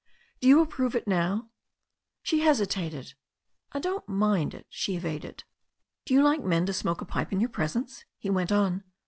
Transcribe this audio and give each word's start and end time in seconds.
"Do 0.39 0.47
you 0.47 0.61
approve 0.61 0.95
it 0.95 1.05
now?" 1.07 1.51
She 2.23 2.39
hesitated. 2.39 3.13
"I 3.71 3.77
don't 3.77 4.09
mind 4.09 4.55
it," 4.55 4.65
she 4.67 4.95
evaded. 4.95 5.43
"Do 6.05 6.15
you 6.15 6.23
like 6.23 6.43
men 6.43 6.65
to 6.65 6.73
smoke 6.73 7.01
a 7.01 7.05
pipe 7.05 7.31
in 7.31 7.39
your 7.39 7.49
presence?" 7.49 8.03
he 8.17 8.31
went 8.31 8.51
on. 8.51 8.83